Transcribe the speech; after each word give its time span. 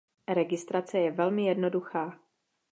Registrace 0.27 0.99
je 0.99 1.11
velmi 1.11 1.45
jednoduchá. 1.45 2.19